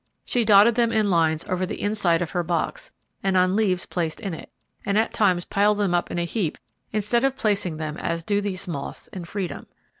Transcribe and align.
She 0.25 0.43
dotted 0.43 0.73
them 0.73 0.91
in 0.91 1.11
lines 1.11 1.45
over 1.47 1.63
the 1.63 1.79
inside 1.79 2.23
of 2.23 2.31
her 2.31 2.41
box, 2.41 2.91
and 3.21 3.37
on 3.37 3.55
leaves 3.55 3.85
placed 3.85 4.19
in 4.19 4.33
it, 4.33 4.49
and 4.83 4.97
at 4.97 5.13
times 5.13 5.45
piled 5.45 5.77
them 5.77 5.93
in 6.09 6.17
a 6.17 6.25
heap 6.25 6.57
instead 6.91 7.23
of 7.23 7.35
placing 7.35 7.77
them 7.77 7.97
as 7.97 8.23
do 8.23 8.41
these 8.41 8.67
moths 8.67 9.09
in 9.09 9.25
freedom. 9.25 9.67